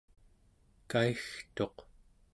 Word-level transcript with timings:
kaigtuq 0.91 1.77